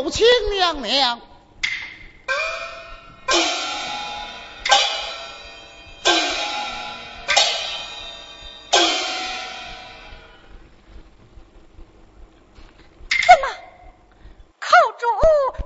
[0.00, 1.20] 有请娘娘。
[13.10, 13.48] 怎么，
[14.60, 15.04] 寇主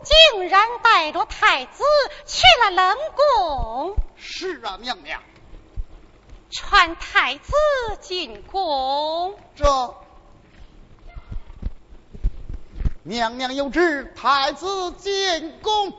[0.03, 1.85] 竟然带着太子
[2.25, 3.97] 去了冷宫？
[4.17, 5.23] 是啊，娘娘。
[6.51, 7.53] 传太子
[8.01, 9.39] 进宫。
[9.55, 9.67] 这
[13.05, 15.93] 娘娘有旨，太子进宫。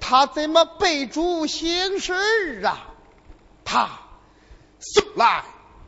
[0.00, 2.86] 他怎么背主行事啊？
[3.64, 4.00] 他
[4.80, 5.44] 素来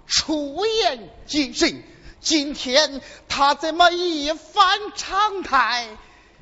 [0.07, 1.83] 出言谨慎，
[2.21, 5.89] 今天他怎么一反常态，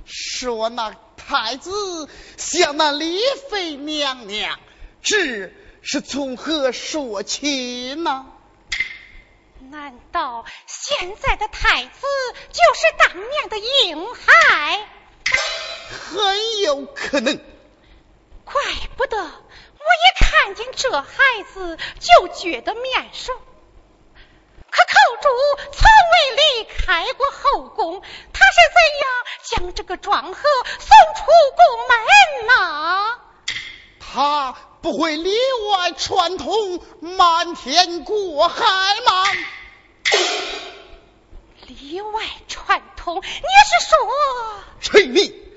[0.04, 4.59] 说那太子像那李妃娘娘，
[5.00, 8.26] 这是从何说起呢？
[9.70, 11.91] 难道现在的太子
[12.50, 14.88] 就是当年的婴孩？
[16.10, 17.38] 很有可能。
[18.44, 18.54] 怪
[18.97, 21.09] 不得我一看见这孩
[21.54, 23.32] 子就觉得面熟。
[24.72, 25.28] 可寇主
[25.72, 25.82] 从
[26.12, 28.00] 未离开过后宫，
[28.32, 30.43] 他是怎样将这个庄和
[30.78, 31.25] 送出
[31.56, 33.19] 宫门呢？
[33.98, 35.37] 他不会里
[35.71, 38.65] 外串通，瞒天过海
[39.06, 39.27] 吗？
[41.66, 43.98] 里外串通，你是说？
[44.81, 45.49] 陈明，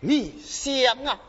[0.00, 1.20] 你想啊，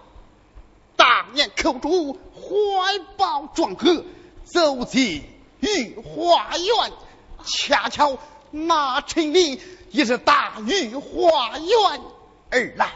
[0.95, 4.05] 当年寇主怀抱庄和，
[4.45, 5.23] 走进
[5.59, 6.91] 御花园，
[7.45, 8.17] 恰巧
[8.49, 12.01] 那陈明也是打御花园
[12.49, 12.91] 而来。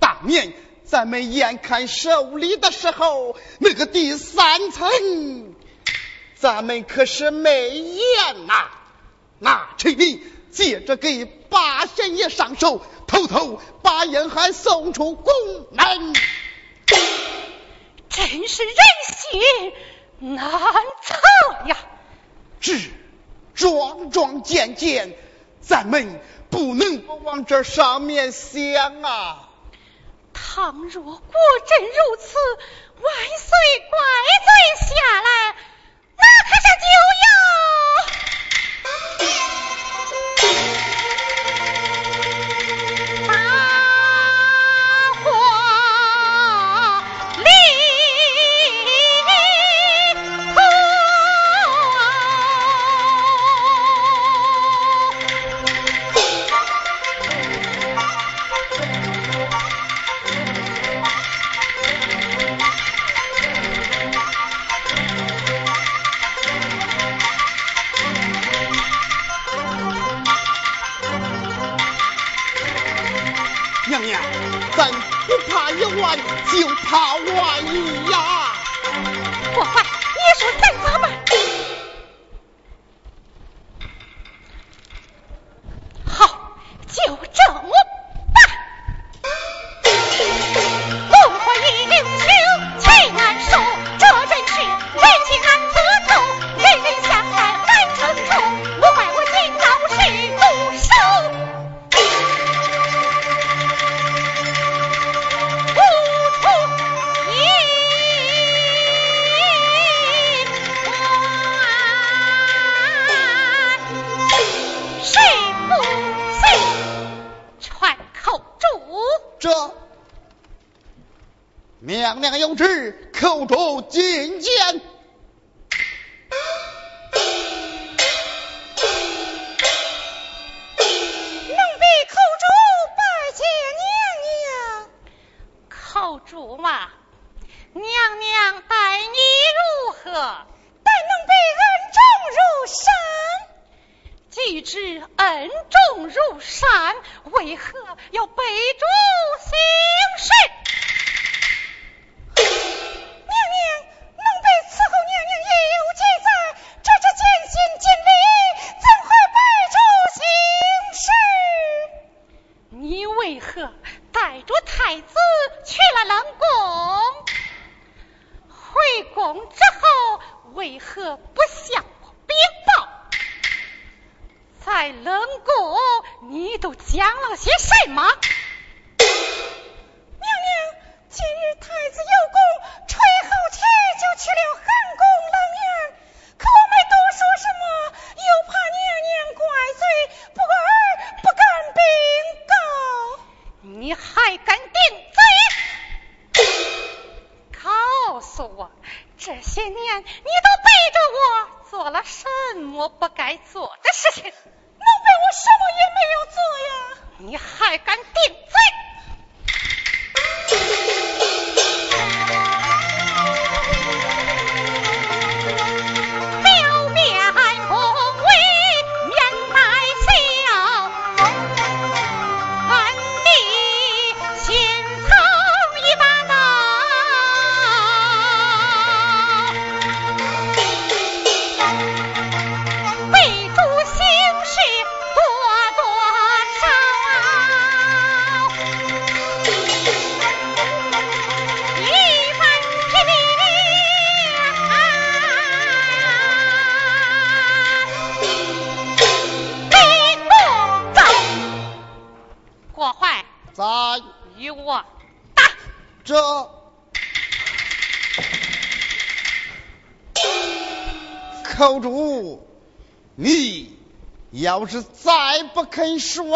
[0.00, 0.52] 当年
[0.84, 5.54] 咱们眼看手里的时候，那个第三层。
[6.34, 8.70] 咱们可是没言呐！
[9.40, 10.22] 那陈明
[10.52, 15.32] 接着给八仙爷上手，偷偷把严寒送出宫
[15.72, 16.14] 门，
[18.08, 19.72] 真是人心
[20.36, 20.50] 难
[21.02, 21.16] 测
[21.68, 21.76] 呀！
[22.60, 22.74] 这
[23.54, 25.16] 桩桩件件，
[25.60, 26.20] 咱们
[26.50, 29.48] 不能不往这上面想啊！
[30.34, 31.20] 倘若果
[31.66, 32.36] 真如此，
[33.00, 33.50] 万岁
[33.90, 33.98] 怪
[34.44, 35.56] 罪下来。
[36.16, 36.86] 那可是就
[75.96, 76.16] 我
[76.52, 78.52] 就怕万一呀。
[79.56, 81.17] 我爸你说咱咋办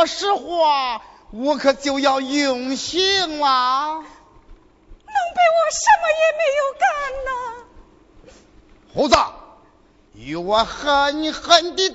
[0.03, 3.99] 说实话，我可就要用心了。
[3.99, 6.85] 能被我什么也没有干
[7.25, 7.31] 呢？
[8.93, 9.17] 猴子，
[10.15, 11.92] 与我狠狠地！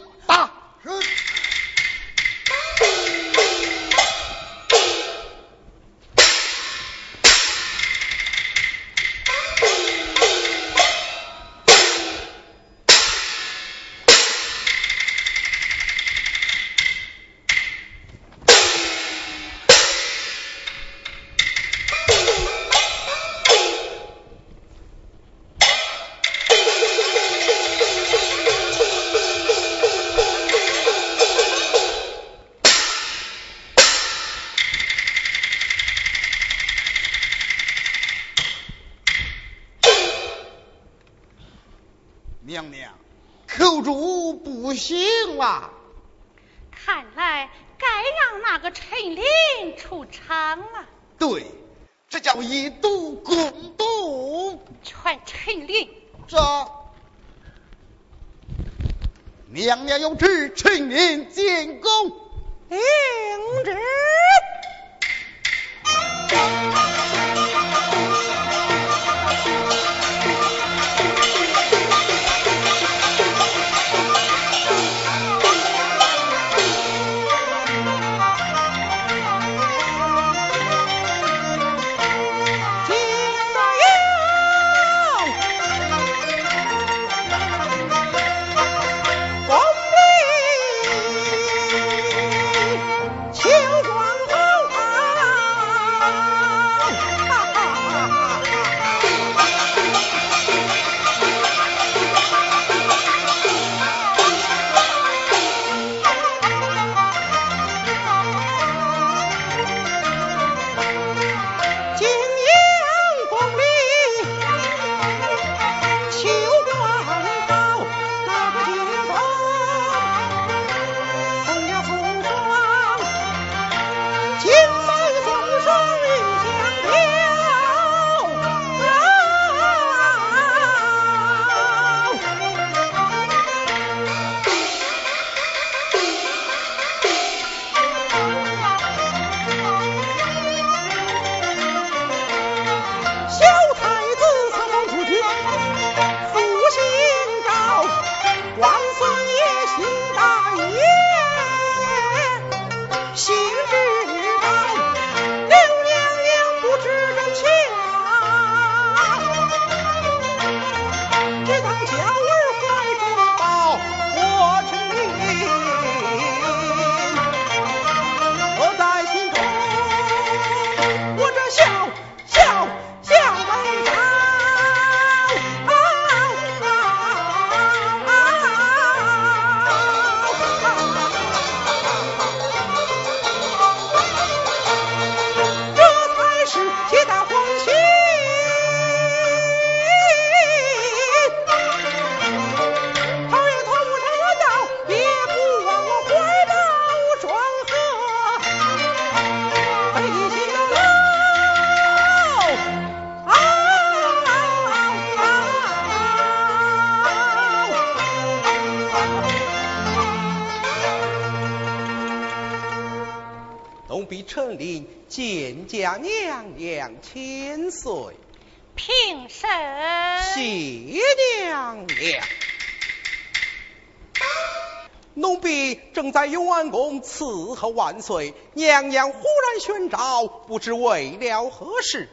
[226.07, 232.07] 正在永安宫伺候万岁，娘娘忽然宣召，不知为了何事。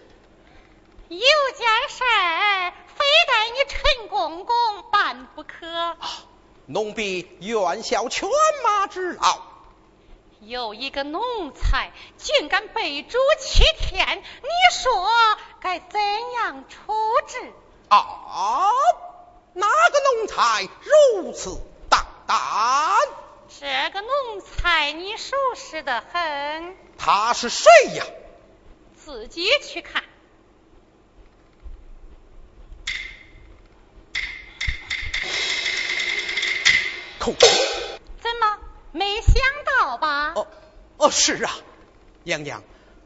[1.07, 4.57] 有件事儿，非得你陈公公
[4.91, 5.69] 办不可。
[5.69, 5.97] 啊，
[6.67, 8.29] 奴婢愿效犬
[8.65, 9.43] 马之劳。
[10.41, 11.21] 有一个奴
[11.53, 15.09] 才竟敢背主欺天，你说
[15.61, 16.01] 该怎
[16.33, 16.93] 样处
[17.29, 17.53] 置？
[17.91, 18.73] 啊，
[19.53, 21.61] 哪个奴才如此？
[21.89, 22.05] 但
[23.49, 28.05] 这个奴才你熟识的很，他是谁呀？
[28.97, 30.03] 自己去看。
[37.19, 38.59] 口怎么
[38.93, 39.35] 没想
[39.65, 40.33] 到吧？
[40.35, 40.47] 哦
[40.99, 41.51] 哦，是啊，
[42.25, 42.63] 娘娘，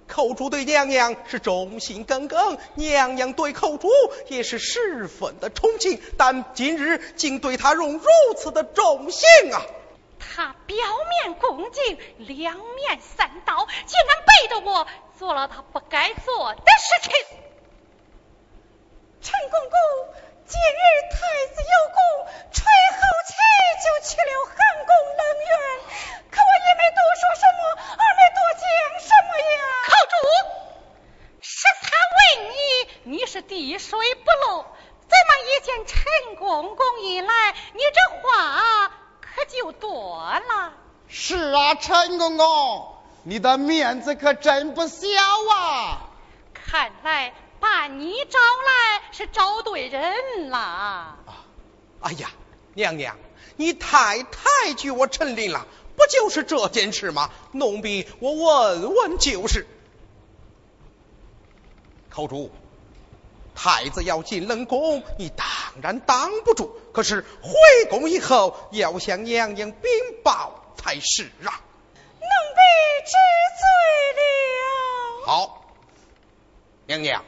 [0.09, 3.89] 寇主对娘娘是忠心耿耿，娘娘对寇主
[4.29, 8.05] 也是十分的宠敬，但今日竟对他用如
[8.37, 9.63] 此的重刑啊！
[10.19, 14.87] 他表面恭敬，两面三刀，竟然背着我
[15.19, 17.13] 做了他不该做的事情。
[19.21, 19.79] 陈公公，
[20.47, 21.19] 今日太
[21.55, 21.99] 子有功，
[22.53, 23.35] 吹后气
[23.83, 24.55] 就去了寒
[24.87, 25.51] 宫冷院，
[26.31, 27.61] 可我也没多说什么，
[27.99, 28.63] 二没多讲
[29.01, 29.59] 什么呀。
[29.89, 30.15] 口主，
[31.41, 38.93] 是他问你，你是滴水不漏，怎么一见陈公公一来，你这话？
[39.39, 40.73] 可就多了。
[41.07, 45.07] 是啊，陈公公，你的面子可真不小
[45.51, 46.09] 啊！
[46.53, 50.59] 看来把你招来是招对人了。
[50.59, 51.17] 啊，
[52.01, 52.31] 哎呀，
[52.75, 53.17] 娘娘，
[53.57, 55.67] 你太抬举我陈琳了，
[55.97, 57.31] 不就是这件事吗？
[57.53, 59.69] 奴婢我问问就是。
[62.11, 62.51] 口主。
[63.61, 65.45] 太子要进冷宫，你当
[65.83, 66.81] 然挡不住。
[66.93, 69.91] 可是回宫以后，要向娘娘禀
[70.23, 71.51] 报才是啊。
[72.21, 72.61] 奴婢
[73.05, 73.13] 知
[73.59, 75.27] 罪了。
[75.27, 75.75] 好，
[76.87, 77.25] 娘娘。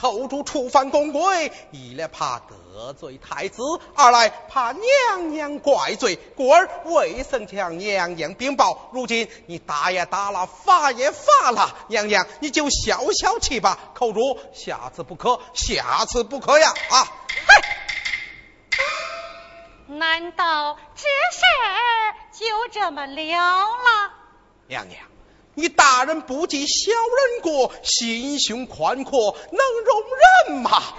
[0.00, 3.62] 扣住触犯宫规，一来怕得罪太子，
[3.96, 8.90] 二来怕娘娘怪罪，故而未曾向娘娘禀报。
[8.92, 13.76] 如今你打也打了，罚也罚了，娘娘你就消消气吧。
[13.94, 16.72] 寇主，下次不可，下次不可呀！
[16.90, 17.08] 啊！
[19.88, 24.12] 难道这事儿就这么了了？
[24.68, 25.17] 娘娘。
[25.58, 30.02] 你大人不计小人过，心胸宽阔，能容
[30.46, 30.70] 忍吗？
[30.70, 30.94] 哼，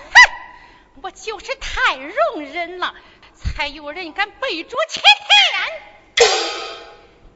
[1.02, 2.94] 我就是太容忍了，
[3.34, 6.28] 才有人敢背主欺天。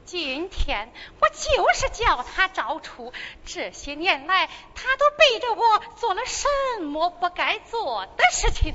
[0.04, 3.14] 今天我就是叫他找出，
[3.46, 6.46] 这些年来他都背着我做了什
[6.82, 8.74] 么不该做的事情，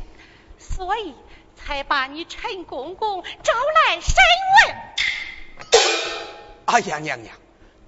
[0.57, 1.13] 所以
[1.55, 3.53] 才把你陈公公招
[3.85, 4.15] 来审
[4.65, 4.75] 问。
[6.65, 7.37] 哎呀，娘娘。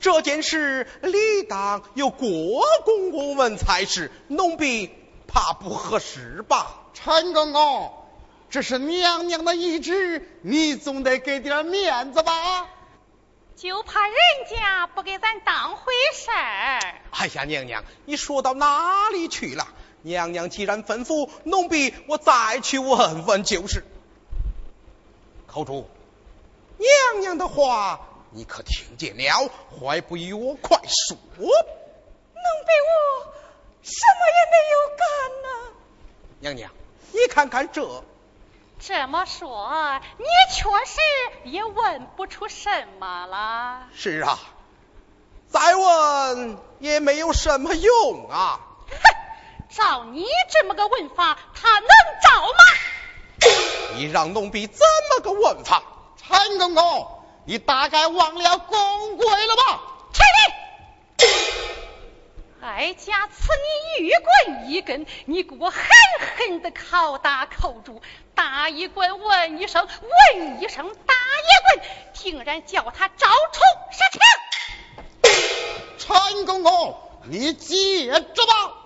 [0.01, 4.89] 这件事理当由郭公公问才是，奴婢
[5.27, 6.75] 怕不合适吧？
[6.95, 7.93] 陈公公，
[8.49, 12.67] 这是娘娘的懿旨，你总得给点面子吧？
[13.55, 14.15] 就怕人
[14.49, 16.79] 家不给咱当回事儿。
[17.11, 19.67] 哎呀，娘娘，你说到哪里去了？
[20.01, 23.85] 娘娘既然吩咐，奴婢我再去问问就是。
[25.45, 25.87] 口主，
[26.79, 28.07] 娘娘的话。
[28.33, 29.49] 你可听见了？
[29.69, 31.17] 还不与我快说！
[31.35, 31.45] 能
[32.65, 33.33] 被我
[33.83, 35.05] 什么也没有干
[35.43, 35.47] 呢？
[36.39, 36.71] 娘娘，
[37.11, 38.03] 你看看这。
[38.79, 41.01] 这么说，你确实
[41.43, 43.87] 也问不出什么了。
[43.93, 44.39] 是啊，
[45.49, 48.59] 再问也没有什么用啊。
[48.89, 48.95] 哼，
[49.69, 51.89] 照你这么个问法，他能
[52.23, 52.59] 招吗？
[53.95, 55.83] 你让奴婢怎么个问法？
[56.17, 57.20] 陈公公。
[57.45, 59.81] 你大概忘了公规了吧？
[60.13, 61.25] 起立，
[62.61, 63.49] 哀家赐
[63.97, 65.81] 你玉棍一根，你给我狠
[66.37, 68.01] 狠的拷打扣住，
[68.35, 69.87] 打一棍问一声，
[70.35, 74.21] 问一声打一棍，竟然叫他招出杀情。
[75.97, 76.95] 陈公公，
[77.25, 78.80] 你接着吧。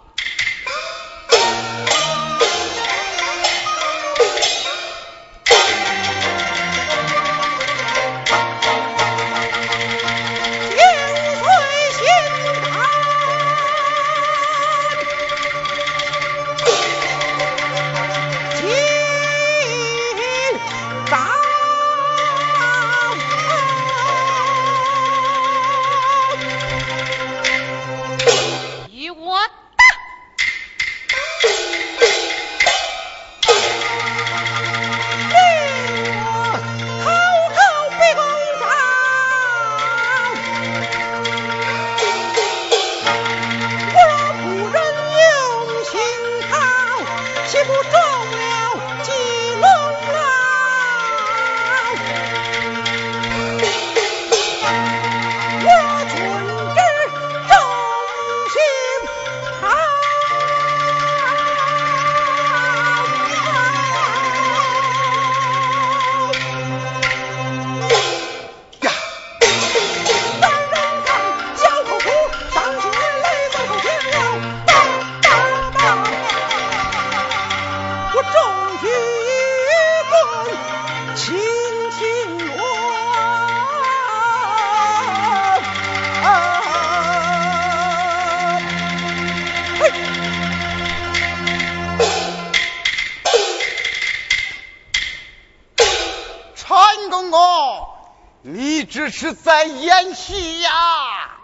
[99.17, 101.39] 是在演戏呀，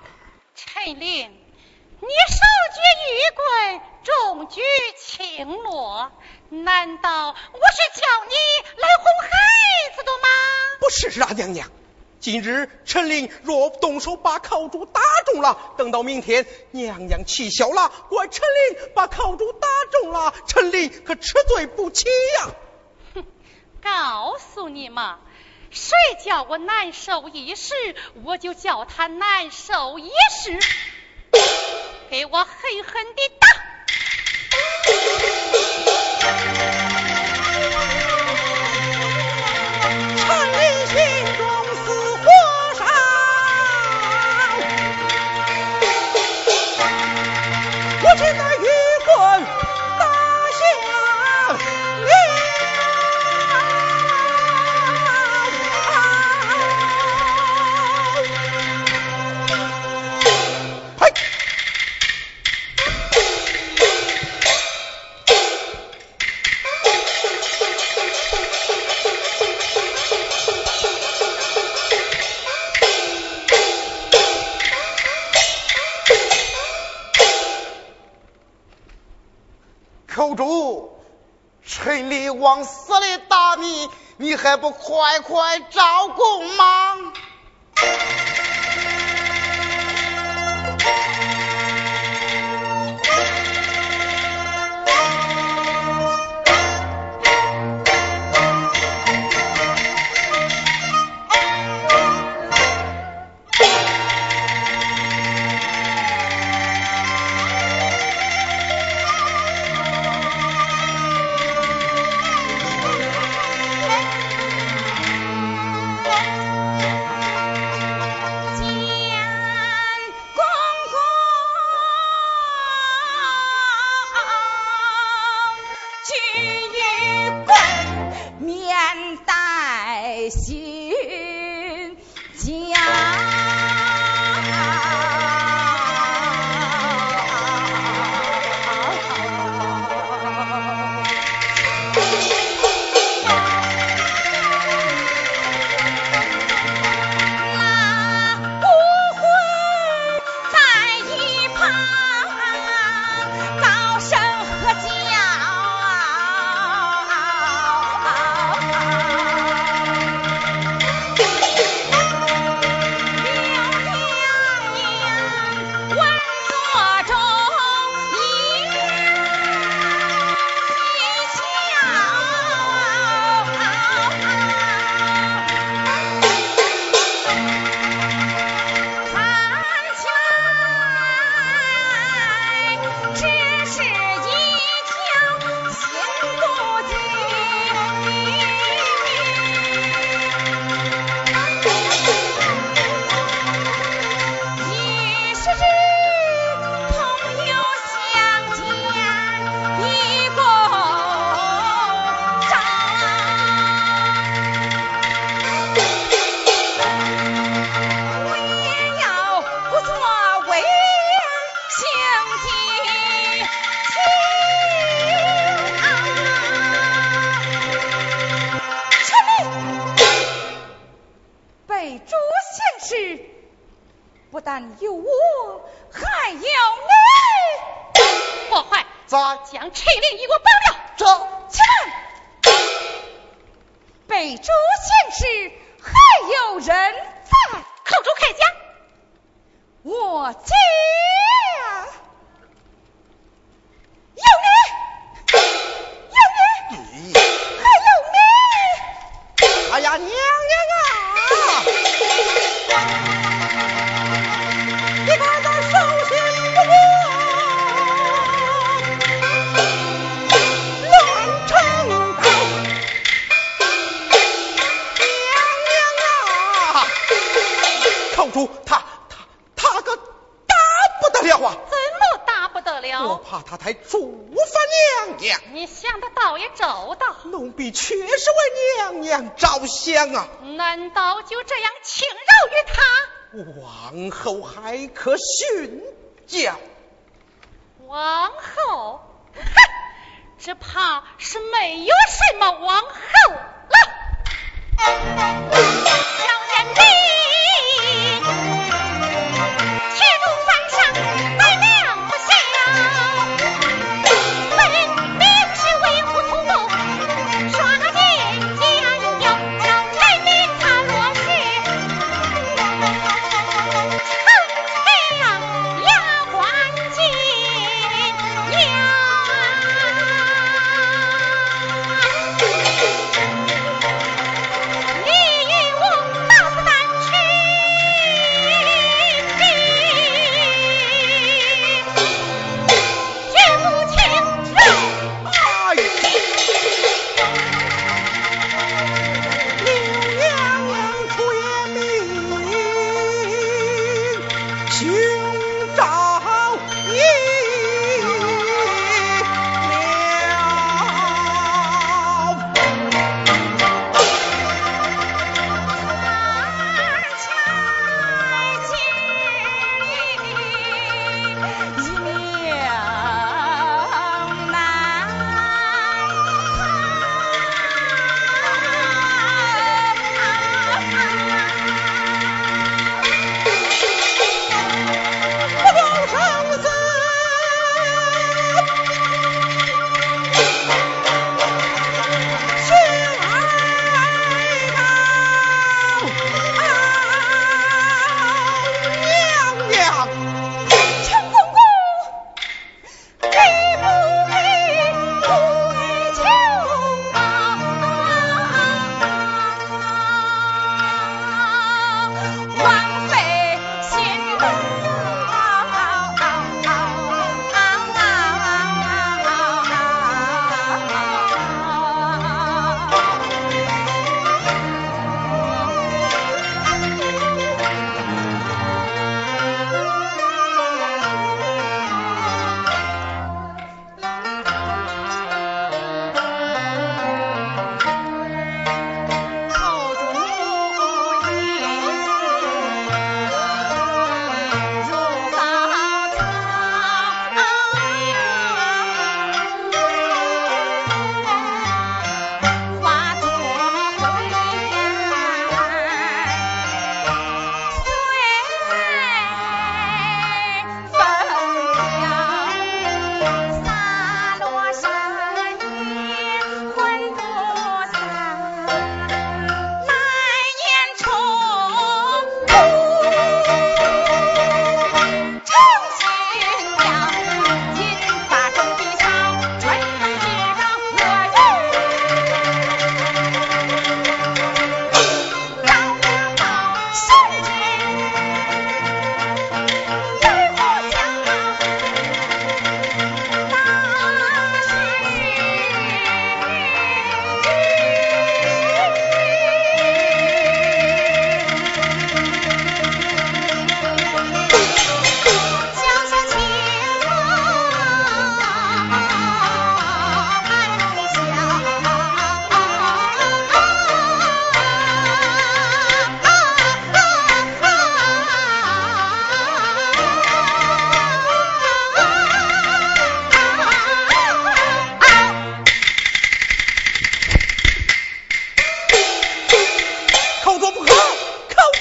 [0.56, 1.32] 陈琳，
[2.02, 2.42] 你手
[2.76, 4.62] 举玉棍，中举
[4.98, 6.12] 青罗，
[6.50, 8.34] 难道我是叫你
[8.76, 10.28] 来哄孩子的吗？
[10.82, 11.70] 不是啊，娘娘，
[12.20, 22.06] 今日陈琳若动手把烤猪打中了，等到明天娘娘气消了，怪陈琳把烤猪打中了，陈琳可吃罪不起
[22.38, 22.50] 呀！
[23.16, 23.26] 哼，
[23.82, 25.20] 告诉你嘛。
[25.72, 27.74] 谁叫我难受一时，
[28.24, 30.60] 我就叫他难受一世。
[32.12, 33.48] 给我狠狠的打！
[82.64, 87.14] 死里打你，你还不快快招供吗？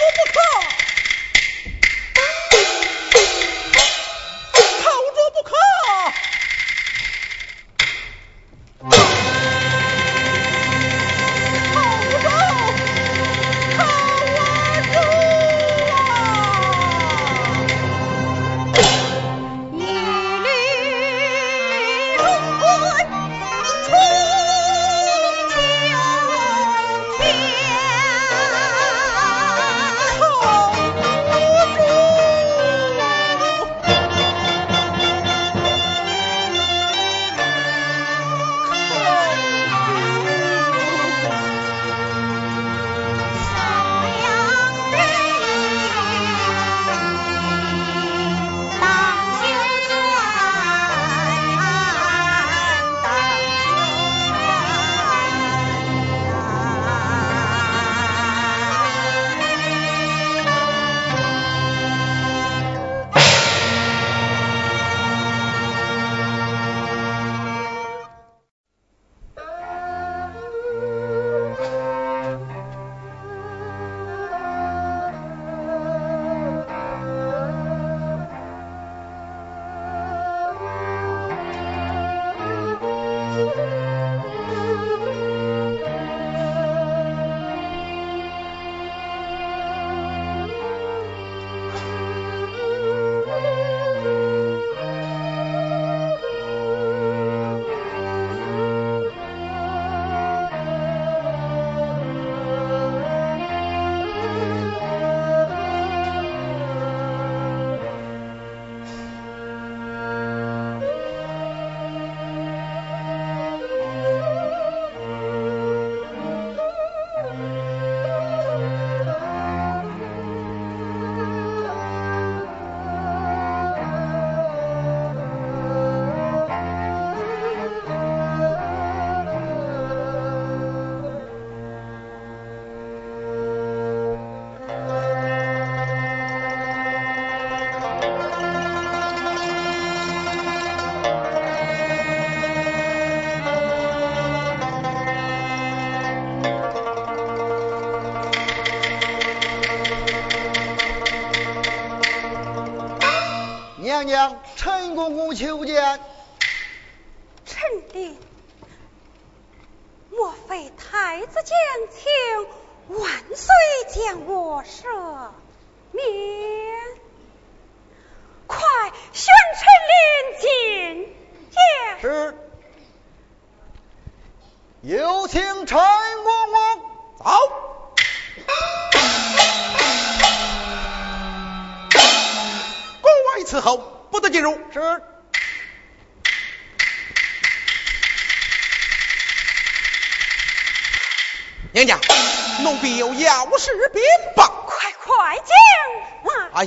[0.00, 0.76] 我不跳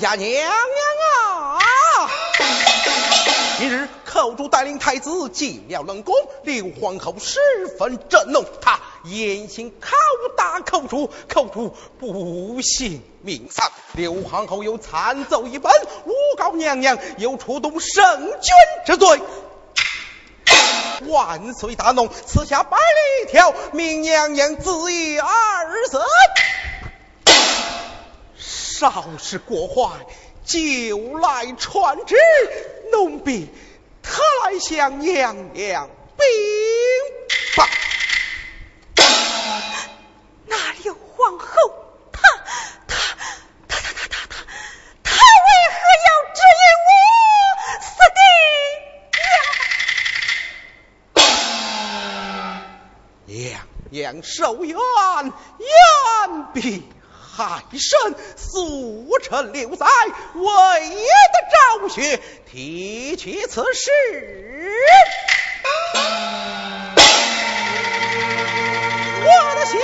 [0.03, 0.19] 讲！
[0.19, 1.59] 哎呀，娘娘啊！
[3.57, 6.13] 今日寇主带领太子进了冷宫，
[6.43, 7.39] 刘皇后十
[7.79, 9.93] 分震怒，她严刑拷
[10.35, 13.71] 打寇主，寇主不幸命丧。
[13.93, 18.03] 刘皇后又参奏一本，诬告娘娘有触动圣
[18.41, 18.51] 君
[18.85, 19.21] 之罪。
[21.07, 26.01] 万岁大怒，赐下百里条，命娘娘自缢而死。
[28.91, 30.05] 稍事过坏。
[30.45, 30.59] 就
[31.19, 32.17] 来传旨，
[32.91, 33.49] 奴婢
[34.01, 36.25] 特来向娘娘禀
[37.55, 37.65] 报。
[40.47, 41.47] 那刘皇后，
[42.11, 42.19] 她
[42.85, 42.97] 她
[43.69, 44.35] 她她她她她
[45.01, 46.91] 她为何要指引我
[47.87, 47.87] 死
[53.31, 53.63] 的呀？
[53.89, 56.83] 娘娘受冤，冤必。
[57.35, 59.87] 海神速臣留在，
[60.35, 61.07] 为爷的
[61.79, 62.19] 昭雪
[62.51, 63.89] 提起此事。
[69.25, 69.79] 我的心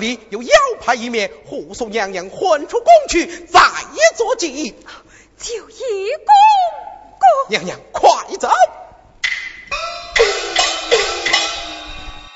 [0.00, 3.60] 里有腰牌一面，护送娘娘混出宫去，再
[4.16, 4.74] 做计。
[5.38, 6.34] 就一宫。
[7.48, 8.48] 娘娘，快走！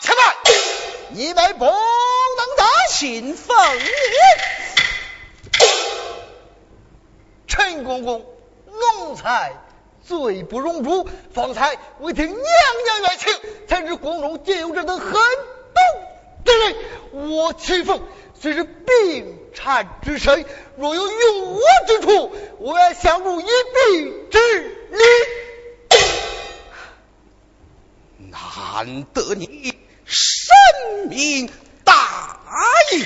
[0.01, 0.35] 且慢，
[1.11, 1.73] 你们不能
[2.57, 3.85] 得信奉你。
[7.47, 8.27] 陈公公，
[8.67, 9.53] 奴才
[10.07, 11.09] 罪不容诛。
[11.33, 12.37] 方才未听娘
[12.85, 13.33] 娘冤情，
[13.69, 15.81] 才知宫中竟有这等狠毒
[16.45, 16.77] 之人。
[17.13, 18.03] 我秦凤
[18.41, 20.45] 虽是病残之身，
[20.77, 25.03] 若有用我之处，我愿相助一臂之力。
[28.31, 31.49] 难得你深明
[31.85, 32.41] 大
[32.93, 33.05] 义，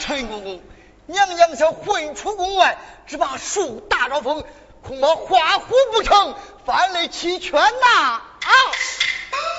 [0.00, 0.62] 陈公公，
[1.06, 2.78] 娘娘想混出宫外，
[3.08, 4.44] 只怕树大招风，
[4.82, 7.96] 恐怕画虎不成，反类齐全呐！
[7.96, 8.50] 啊，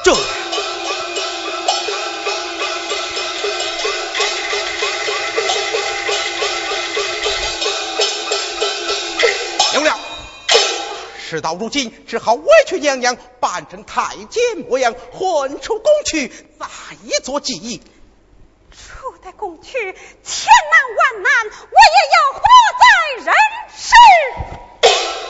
[0.04, 0.16] 这。
[11.30, 17.82] 事到如今，只好委屈娘娘扮成太监模样，混出宫去，再做记忆。
[18.70, 22.42] 出得宫去，千难万难，我也要活
[22.82, 22.84] 在
[23.32, 23.34] 人
[23.78, 23.96] 世。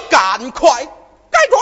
[0.10, 0.88] 赶快
[1.30, 1.62] 改装。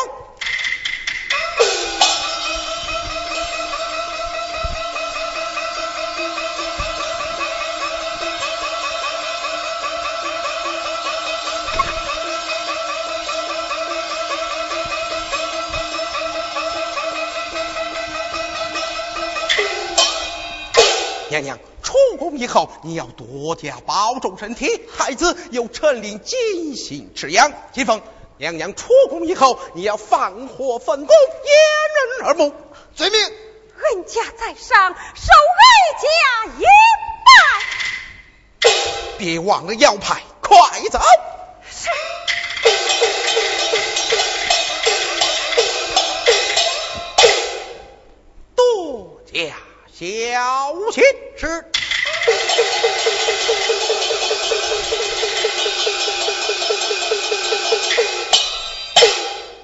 [21.29, 24.81] 娘娘出宫以后，你要多加保重身体。
[24.91, 27.51] 孩子有臣令精心吃养。
[27.71, 28.01] 金凤，
[28.37, 31.53] 娘娘出宫以后，你要放火焚宫，掩
[32.17, 32.53] 人耳目。
[32.95, 33.21] 遵命。
[33.21, 35.65] 恩家在上，受哀
[36.01, 36.07] 家
[36.57, 36.63] 一
[38.61, 38.71] 拜。
[39.17, 40.57] 别忘了要派，快
[40.91, 40.99] 走。
[41.69, 41.87] 是。
[49.99, 50.05] 小
[50.93, 51.03] 心。
[51.35, 51.65] 是。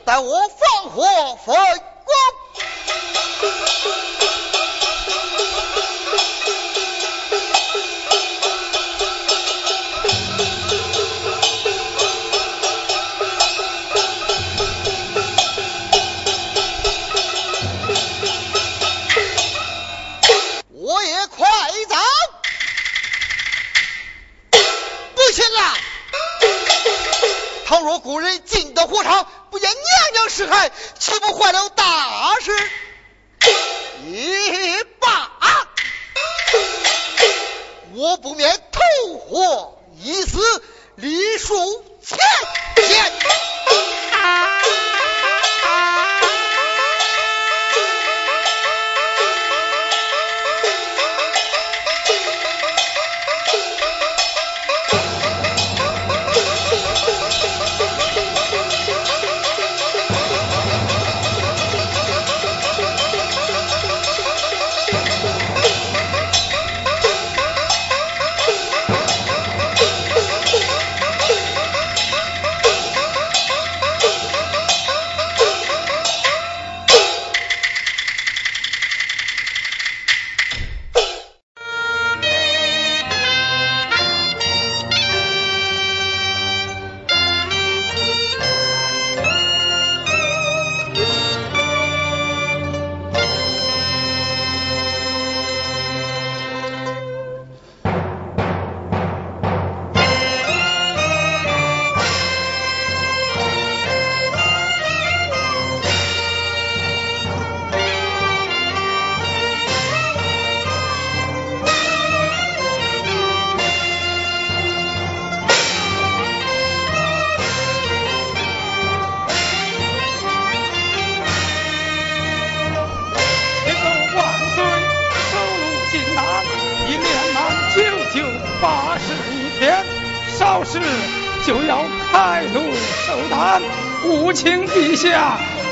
[0.04, 1.56] 待我放火焚
[30.36, 30.70] 是害，
[31.00, 32.52] 岂不坏了大事？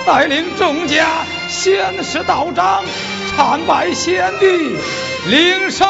[0.06, 1.06] 带领众家
[1.49, 2.84] 仙师道长
[3.36, 4.76] 参拜先帝，
[5.30, 5.86] 领受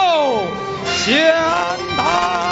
[0.86, 1.34] 仙
[1.97, 2.42] 丹。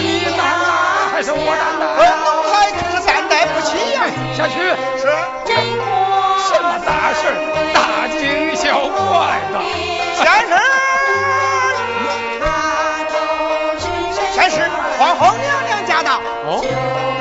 [0.00, 1.84] 你胆大还是我担大
[2.20, 4.06] 奴才可是担待不起呀。
[4.36, 4.58] 下去
[4.98, 5.34] 是。
[5.46, 7.28] 这什么大事
[7.74, 9.54] 大惊小怪的。
[10.14, 10.52] 仙师
[14.32, 14.56] 仙师
[14.98, 16.64] 皇后娘娘驾到哦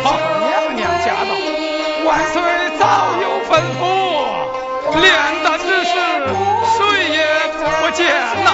[0.04, 1.32] 皇后娘娘驾到
[2.06, 2.42] 万岁
[2.80, 2.84] 早
[3.22, 3.82] 有吩咐。
[5.00, 5.14] 炼
[5.44, 5.94] 丹之事
[6.78, 6.78] 谁
[7.10, 7.18] 也
[7.82, 8.08] 不见
[8.44, 8.52] 呐。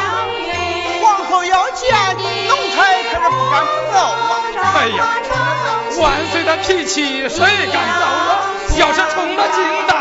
[1.02, 2.69] 皇后要见你
[3.28, 3.54] 不敢
[3.92, 3.96] 过，
[4.76, 5.00] 哎呀，
[6.00, 6.44] 万岁。
[6.46, 7.38] 他脾气谁
[7.72, 8.40] 敢招啊？
[8.78, 9.94] 要是冲着金蛋，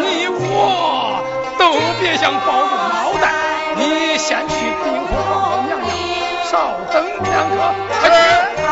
[0.00, 1.22] 你我
[1.58, 3.32] 都别想保住脑袋。
[3.76, 4.54] 你先去
[4.84, 5.90] 禀我皇后娘娘，
[6.50, 6.52] 稍
[6.92, 7.54] 等，两个
[8.00, 8.63] 快去。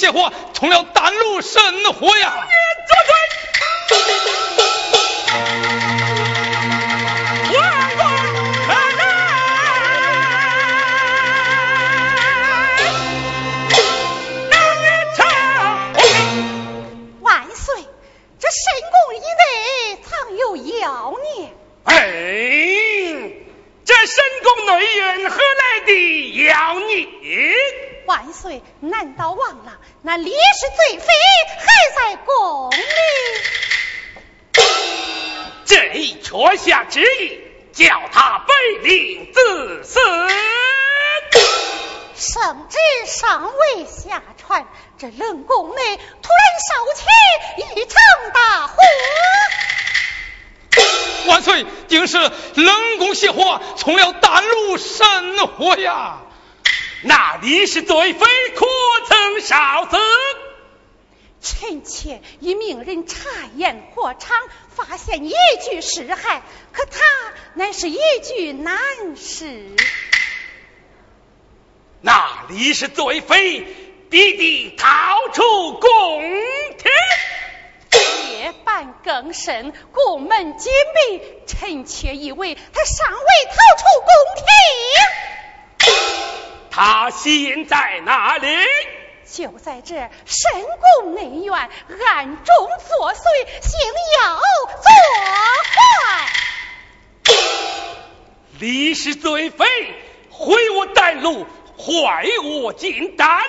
[0.00, 2.32] 这货从了丹炉生活呀。
[30.10, 30.34] 那李氏
[30.76, 31.06] 罪妃
[31.60, 32.76] 还在宫里？
[35.64, 37.38] 这一缺下旨意，
[37.72, 38.52] 叫他背
[38.82, 40.00] 令自死。
[42.16, 44.66] 圣旨尚未下传，
[44.98, 47.04] 这冷宫内突然烧起
[47.76, 47.94] 一场
[48.34, 48.74] 大火。
[51.28, 56.22] 万岁，定是冷宫邪火从了丹炉神火呀！
[57.02, 58.66] 那里是罪妃可
[59.08, 59.96] 曾烧死？
[61.42, 63.16] 臣妾已命人查
[63.56, 64.36] 验火场，
[64.68, 65.32] 发现一
[65.64, 66.42] 具尸骸，
[66.72, 67.00] 可他
[67.54, 68.76] 乃是一具男
[69.16, 69.74] 尸。
[72.02, 73.66] 那里是罪妃
[74.10, 76.22] 必定逃出宫
[76.76, 76.90] 廷。
[78.32, 84.44] 夜半更深，宫门紧闭，臣妾以为他尚未逃出宫廷。
[86.70, 88.46] 他现在哪里？
[89.32, 89.94] 就在这
[90.26, 90.50] 深
[91.02, 92.54] 宫内院，暗中
[92.88, 93.22] 作祟，
[93.62, 93.78] 行
[94.18, 94.40] 妖
[94.82, 94.90] 作
[95.74, 97.34] 怪。
[98.58, 99.64] 李氏罪妃
[100.30, 101.46] 毁我丹炉。
[101.78, 103.42] 坏我金丹，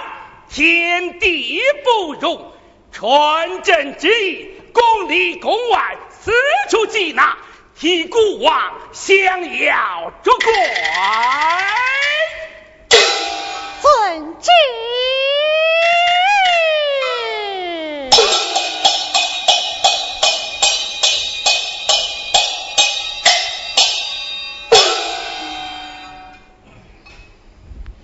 [0.49, 2.53] 天地不容。
[2.93, 6.31] 传朕旨意，宫里宫外四
[6.69, 7.37] 处缉拿，
[7.77, 10.53] 替孤王降妖捉怪。
[13.81, 14.49] 遵旨。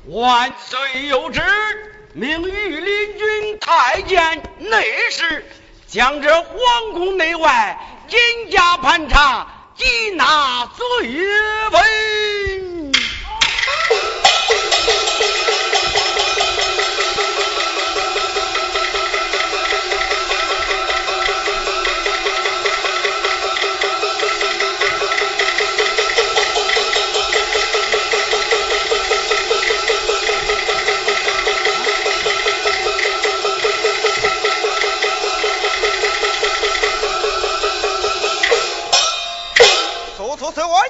[0.10, 1.42] 万岁有旨，
[2.14, 5.46] 命御林军太监内侍，
[5.86, 7.78] 将这皇宫内外
[8.10, 9.48] 严加盘查，
[9.78, 10.86] 缉拿罪
[11.72, 12.57] 犯。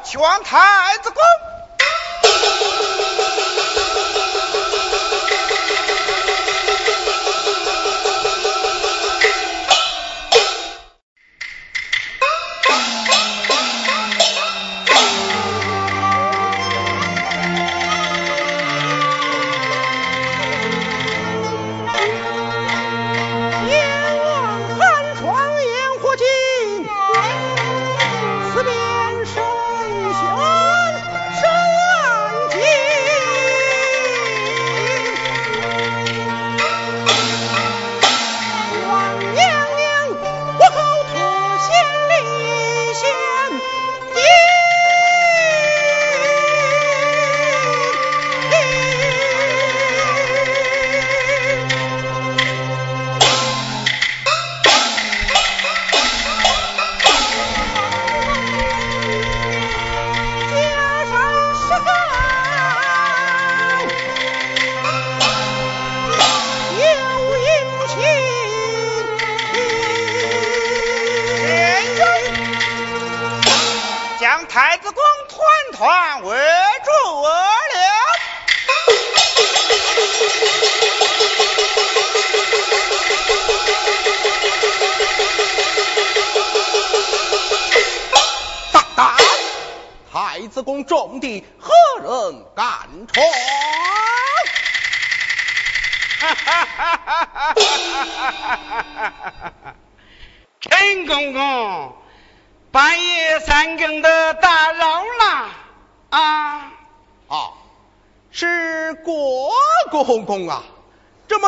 [0.03, 1.36] 全太子宫。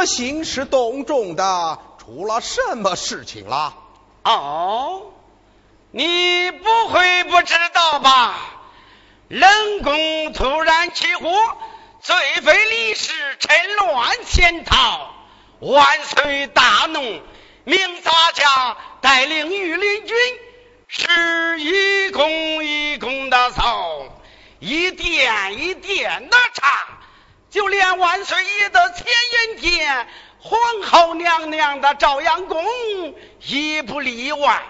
[0.09, 3.75] 兴师动众的，出了什么事情了？
[4.23, 5.13] 哦，
[5.91, 8.35] 你不会不知道吧？
[9.27, 11.31] 冷宫突然起火，
[12.01, 15.13] 罪妃李氏趁乱潜逃，
[15.59, 17.21] 万岁大怒，
[17.63, 20.17] 命洒家带领御林军，
[20.87, 24.05] 是一弓一弓的扫，
[24.59, 26.98] 一点一点的查，
[27.49, 30.07] 就连万岁爷的千眼殿，
[30.39, 32.63] 皇后娘娘的朝阳宫
[33.45, 34.63] 也不例外。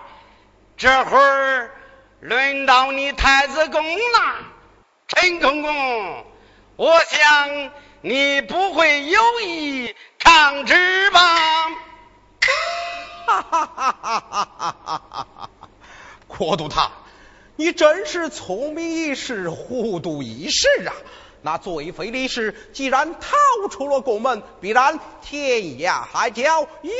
[0.78, 1.72] 这会儿
[2.22, 4.36] 轮到你太子宫了，
[5.08, 6.26] 陈公公，
[6.78, 7.72] 我想
[8.02, 11.20] 你不会有意抗旨吧？
[13.26, 15.50] 哈哈哈哈哈哈哈哈！
[16.28, 16.90] 国都他，
[17.58, 20.94] 你真是聪明一时，糊涂一时啊！
[21.42, 26.94] 那罪妃李氏既然逃出了宫门，必然天涯海角，远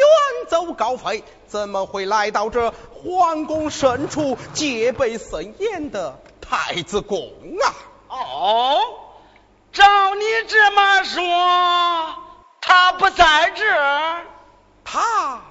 [0.48, 7.32] 走高飞，怎么会来到这皇宫深处戒备森严的太子宫
[7.64, 7.68] 啊？
[8.08, 8.80] 哦，
[9.74, 12.16] 照你这么说，
[12.62, 14.26] 他不在这儿，
[14.84, 15.42] 他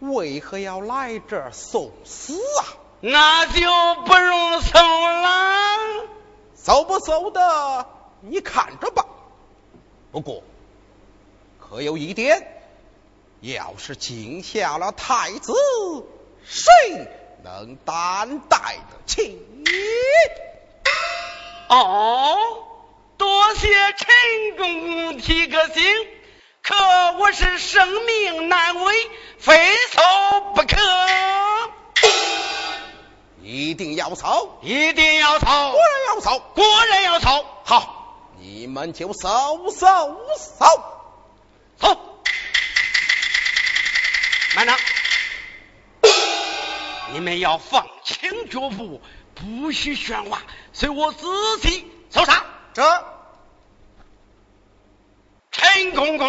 [0.00, 2.62] 为何要来这儿送死啊？
[3.00, 3.60] 那就
[4.06, 5.78] 不用搜了。
[6.54, 7.86] 搜不搜的？
[8.26, 9.04] 你看着吧，
[10.10, 10.42] 不过
[11.60, 12.46] 可有一点，
[13.42, 15.52] 要是惊吓了太子，
[16.42, 16.72] 谁
[17.42, 19.38] 能担待得起？
[21.68, 22.64] 哦，
[23.18, 25.84] 多谢陈公公提个醒，
[26.62, 26.74] 可
[27.18, 28.94] 我是生命难违，
[29.38, 30.00] 非搜
[30.54, 30.76] 不可。
[33.42, 37.44] 一定要搜，一定要搜，果然要搜，果然要搜。
[37.64, 38.00] 好。
[38.46, 40.66] 你们就搜搜搜
[41.78, 42.22] 走，
[44.54, 44.76] 慢着，
[47.14, 49.00] 你们要放轻脚步，
[49.34, 50.42] 不许喧哗，
[50.74, 51.26] 随我仔
[51.62, 52.44] 细搜查。
[52.74, 52.82] 这，
[55.50, 56.28] 陈公公，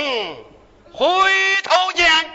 [0.94, 2.35] 回头见。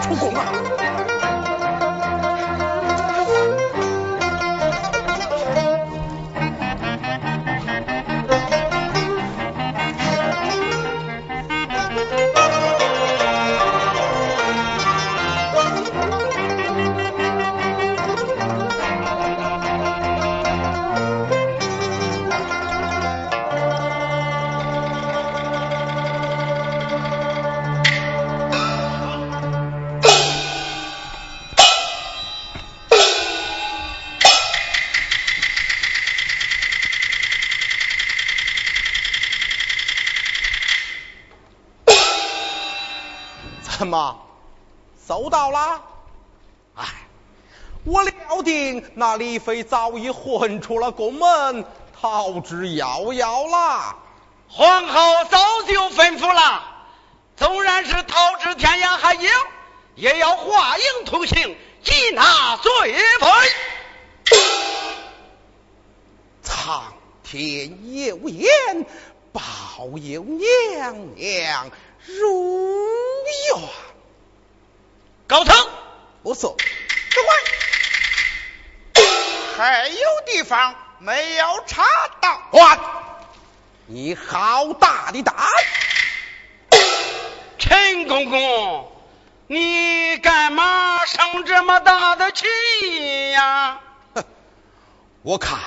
[0.00, 1.00] 出宫啊！
[49.06, 51.66] 那李妃早已混出了宫门，
[52.00, 53.96] 逃之夭夭啦。
[54.48, 56.62] 皇后早就吩咐了，
[57.36, 59.28] 纵然是逃至天涯海角，
[59.94, 63.28] 也要化影同行，缉拿罪妃。
[66.42, 68.86] 苍天有眼，
[69.30, 69.42] 保
[69.98, 71.70] 佑娘娘。
[72.06, 72.82] 如
[73.52, 73.62] 愿，
[75.26, 75.54] 高层，
[76.22, 76.56] 不错。
[76.56, 77.30] 等会
[79.56, 79.96] 还有
[80.26, 81.84] 地方没有查
[82.20, 82.42] 到。
[82.52, 82.78] 哇，
[83.86, 85.36] 你好大的胆！
[87.58, 88.90] 陈公公，
[89.46, 92.46] 你干嘛生这么大的气
[93.30, 93.80] 呀？
[94.14, 94.24] 哼，
[95.22, 95.60] 我看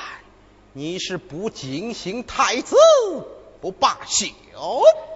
[0.74, 2.76] 你是不敬行太子。
[3.60, 4.28] 不罢休！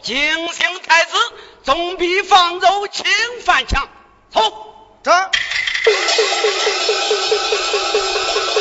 [0.02, 1.16] 敬行太子，
[1.64, 3.06] 总比放走侵
[3.46, 3.88] 犯强。
[4.32, 5.12] 走，这。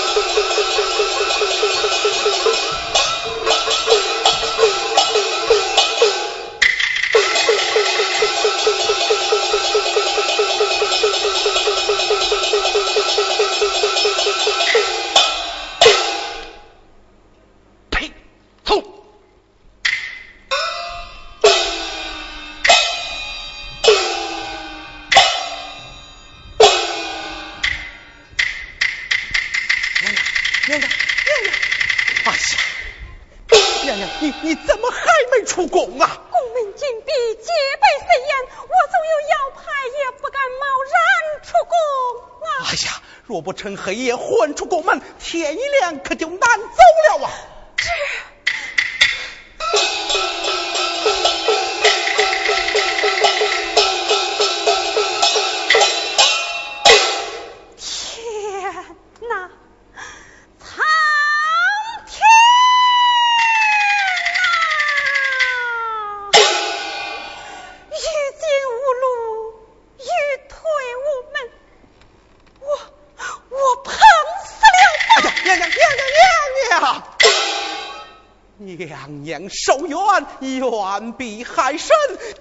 [43.60, 46.49] 趁黑夜混出宫门，天一亮可就难
[80.60, 81.96] 冤必害身，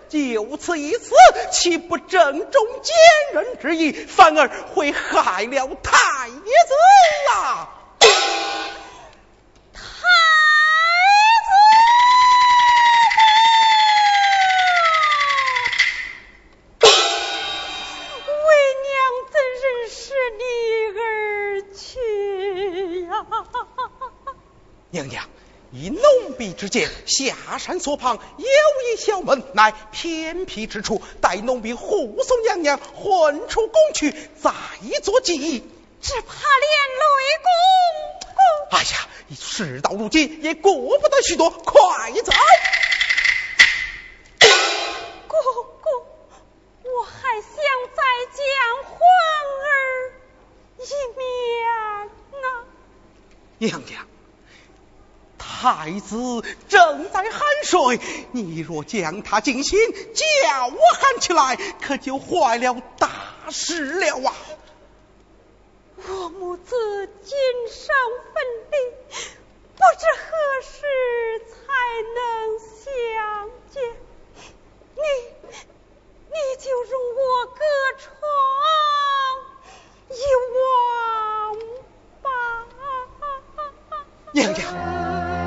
[0.10, 1.16] 就此一死，
[1.52, 2.96] 岂不正中奸
[3.34, 6.44] 人之意，反而会害了太子
[7.34, 7.70] 啊！
[26.60, 31.02] 浓笔之见，下山所旁有一小门，乃偏僻之处。
[31.22, 34.52] 待奴婢护送娘娘混出宫去，再
[35.02, 35.64] 做记忆。
[36.02, 37.06] 只怕连累
[37.44, 38.78] 公……
[38.78, 39.08] 哎呀，
[39.40, 42.34] 事到如今，也顾不得许多，快走！
[45.28, 45.40] 公
[45.82, 46.06] 公，
[46.84, 47.54] 我还想
[47.96, 48.04] 再
[48.36, 48.44] 见
[48.84, 49.00] 皇
[49.64, 49.72] 儿
[50.78, 50.82] 一
[51.18, 51.24] 面
[51.70, 52.08] 啊！
[53.60, 54.06] 娘娘。
[55.62, 58.00] 太子正在酣睡，
[58.32, 59.78] 你若将他惊醒，
[60.14, 63.10] 叫我喊起来，可就坏了大
[63.50, 64.34] 事了啊！
[65.98, 67.38] 我母子今
[67.68, 67.94] 生
[68.34, 68.42] 分
[68.72, 68.76] 离，
[69.76, 70.28] 不知何
[70.64, 70.78] 时
[71.50, 71.56] 才
[72.16, 73.84] 能相见。
[74.96, 75.02] 你，
[76.30, 77.60] 你就容我隔
[77.98, 78.08] 窗
[80.10, 80.22] 一
[80.56, 81.60] 望
[82.22, 82.28] 吧。
[84.32, 85.39] 娘娘。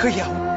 [0.00, 0.49] 可以啊